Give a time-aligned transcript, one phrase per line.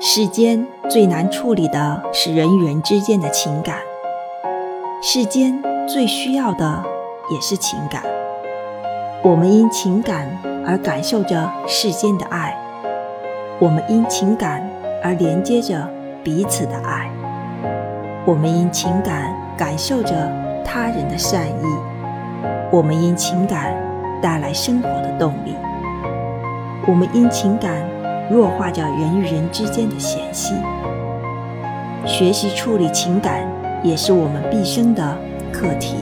[0.00, 3.78] 世间最难处理的是人与人之间的情感，
[5.02, 6.84] 世间最需要的
[7.32, 8.00] 也是情感。
[9.24, 10.28] 我们因情感
[10.64, 12.56] 而感受着世间的爱，
[13.58, 14.64] 我们因情感
[15.02, 15.90] 而连接着
[16.22, 17.10] 彼此的爱，
[18.24, 20.14] 我们因情感感受着
[20.64, 21.66] 他人的善意，
[22.70, 23.74] 我们因情感
[24.22, 25.56] 带来生活的动力，
[26.86, 27.97] 我们因情感。
[28.30, 30.54] 弱化着人与人之间的嫌隙，
[32.04, 33.46] 学习处理情感
[33.82, 35.16] 也是我们毕生的
[35.52, 35.96] 课题。